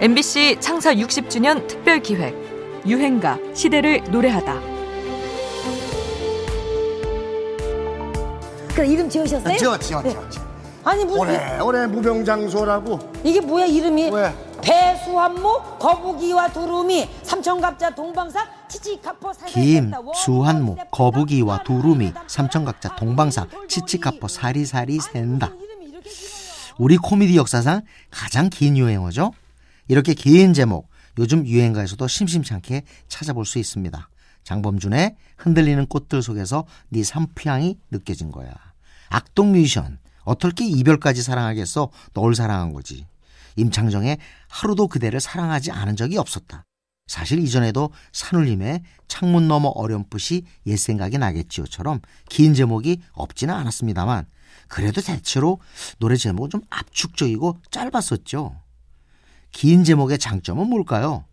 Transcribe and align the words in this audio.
MBC 0.00 0.58
창사 0.60 0.92
60주년 0.94 1.66
특별 1.66 2.00
기획 2.00 2.34
유행가 2.86 3.38
시대를 3.54 4.02
노래하다. 4.10 4.60
그 8.74 8.84
이름 8.84 9.08
지으셨어요? 9.08 9.56
지어 9.56 9.78
지어 9.78 10.02
지어 10.02 10.28
지어. 10.28 10.42
아니 10.82 11.04
무슨 11.04 11.20
올해 11.20 11.58
올해 11.60 11.86
무병장수라고 11.86 12.98
이게 13.22 13.40
뭐야 13.40 13.66
이름이? 13.66 14.10
왜? 14.10 14.34
배수한무 14.60 15.60
거북이와 15.78 16.48
두루미 16.48 17.08
삼천갑자 17.22 17.94
동방사 17.94 18.46
치치카포 18.68 19.32
김, 19.46 19.92
수한무, 20.16 20.76
거북이와 20.90 21.62
두루미, 21.62 22.12
삼천각자, 22.26 22.96
동방사, 22.96 23.46
치치카포, 23.68 24.26
사리사리 24.26 24.98
샌다. 24.98 25.52
우리 26.78 26.96
코미디 26.96 27.36
역사상 27.36 27.82
가장 28.10 28.50
긴 28.50 28.76
유행어죠? 28.76 29.30
이렇게 29.88 30.14
긴 30.14 30.52
제목, 30.52 30.88
요즘 31.18 31.46
유행가에서도 31.46 32.06
심심찮게 32.06 32.82
찾아볼 33.08 33.44
수 33.44 33.58
있습니다. 33.58 34.08
장범준의 34.44 35.16
흔들리는 35.38 35.86
꽃들 35.86 36.22
속에서 36.22 36.66
네 36.88 37.02
삼피향이 37.02 37.78
느껴진 37.90 38.30
거야. 38.30 38.52
악동 39.08 39.52
뮤지션, 39.52 39.98
어떻게 40.22 40.66
이별까지 40.66 41.22
사랑하겠어? 41.22 41.90
널 42.12 42.34
사랑한 42.34 42.72
거지. 42.72 43.06
임창정의 43.56 44.18
하루도 44.48 44.88
그대를 44.88 45.20
사랑하지 45.20 45.70
않은 45.70 45.96
적이 45.96 46.18
없었다. 46.18 46.64
사실 47.06 47.38
이전에도 47.38 47.90
산울림의 48.12 48.82
창문 49.08 49.46
너머 49.46 49.68
어렴풋이 49.68 50.42
옛 50.66 50.76
생각이 50.76 51.18
나겠지요처럼 51.18 52.00
긴 52.30 52.54
제목이 52.54 53.02
없지는 53.12 53.54
않았습니다만 53.54 54.26
그래도 54.68 55.02
대체로 55.02 55.60
노래 55.98 56.16
제목은 56.16 56.50
좀 56.50 56.62
압축적이고 56.70 57.58
짧았었죠. 57.70 58.63
긴 59.54 59.84
제목의 59.84 60.18
장점은 60.18 60.66
뭘까요? 60.66 61.24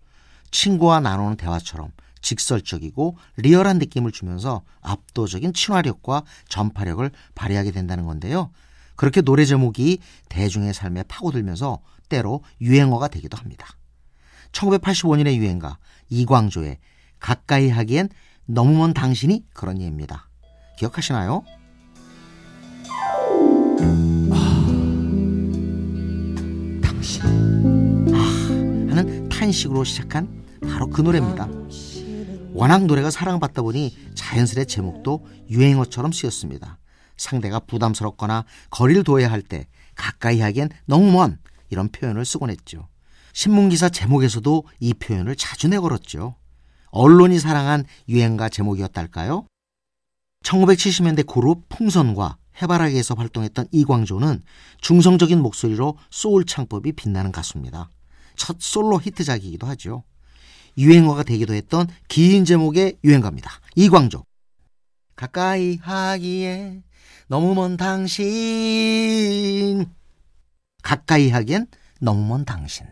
친구와 0.51 0.99
나누는 0.99 1.37
대화처럼 1.37 1.91
직설적이고 2.21 3.17
리얼한 3.37 3.79
느낌을 3.79 4.11
주면서 4.11 4.61
압도적인 4.81 5.53
친화력과 5.53 6.21
전파력을 6.47 7.09
발휘하게 7.33 7.71
된다는 7.71 8.05
건데요. 8.05 8.51
그렇게 8.95 9.21
노래 9.21 9.43
제목이 9.43 9.97
대중의 10.29 10.75
삶에 10.75 11.03
파고들면서 11.03 11.79
때로 12.09 12.43
유행어가 12.61 13.07
되기도 13.07 13.37
합니다. 13.37 13.75
1985년의 14.51 15.37
유행가 15.37 15.79
이광조의 16.09 16.77
가까이 17.19 17.69
하기엔 17.69 18.09
너무 18.45 18.77
먼 18.77 18.93
당신이 18.93 19.45
그런 19.53 19.81
예입니다. 19.81 20.29
기억하시나요? 20.77 21.43
당신 26.83 27.23
아, 27.23 27.50
하는 29.51 29.53
탄식으로 29.53 29.83
시작한 29.83 30.45
바로 30.61 30.89
그 30.89 31.01
노래입니다. 31.01 31.47
워낙 32.53 32.85
노래가 32.85 33.11
사랑받다 33.11 33.61
보니 33.61 33.95
자연스레 34.15 34.65
제목도 34.65 35.25
유행어처럼 35.49 36.11
쓰였습니다. 36.13 36.79
상대가 37.17 37.59
부담스럽거나 37.59 38.45
거리를 38.69 39.03
둬야 39.03 39.29
할 39.29 39.41
때 39.41 39.67
가까이 39.95 40.39
하기엔 40.39 40.69
너무 40.85 41.11
먼 41.11 41.37
이런 41.69 41.89
표현을 41.89 42.23
쓰곤 42.25 42.49
했죠. 42.49 42.87
신문기사 43.33 43.89
제목에서도 43.89 44.63
이 44.79 44.93
표현을 44.93 45.35
자주 45.35 45.67
내걸었죠. 45.67 46.35
언론이 46.91 47.39
사랑한 47.39 47.85
유행가 48.07 48.49
제목이었달까요? 48.49 49.45
1970년대 50.45 51.25
그룹 51.27 51.67
풍선과 51.69 52.37
해바라기에서 52.61 53.15
활동했던 53.15 53.67
이광조는 53.71 54.41
중성적인 54.79 55.39
목소리로 55.41 55.97
소울 56.09 56.45
창법이 56.45 56.93
빛나는 56.93 57.31
가수입니다. 57.31 57.89
첫 58.41 58.57
솔로 58.59 58.99
히트작이기도 58.99 59.67
하죠. 59.67 60.03
유행어가 60.75 61.21
되기도 61.21 61.53
했던 61.53 61.87
긴 62.07 62.43
제목의 62.43 62.97
유행가입니다. 63.03 63.51
이광조. 63.75 64.23
가까이 65.15 65.77
하기에 65.79 66.81
너무 67.27 67.53
먼 67.53 67.77
당신. 67.77 68.25
가까이 70.81 71.29
하기엔 71.29 71.67
너무 71.99 72.25
먼 72.25 72.43
당신. 72.43 72.87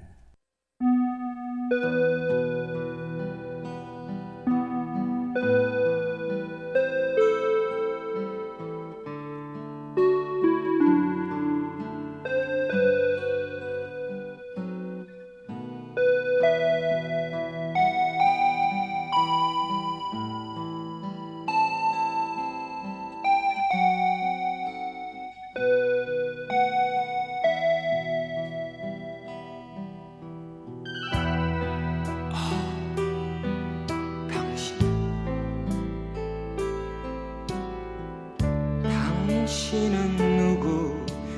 당신은 39.30 40.18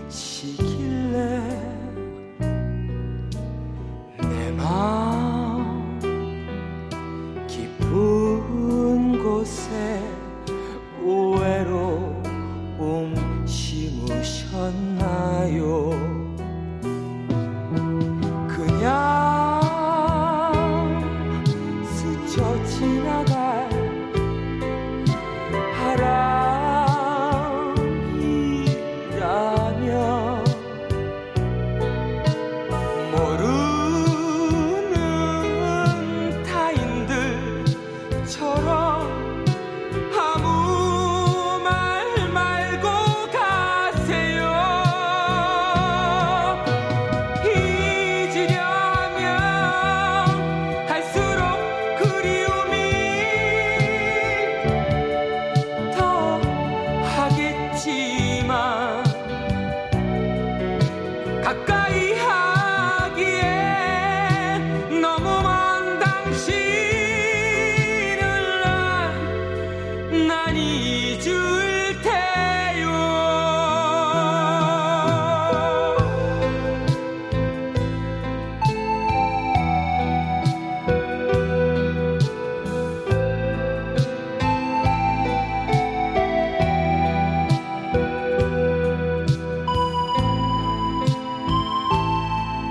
누구시길래 0.08 1.18
내 4.18 4.52
마음 4.52 6.00
깊은 7.48 9.22
곳에 9.22 10.02
외로움 11.04 12.24
심으셨나요 13.46 14.72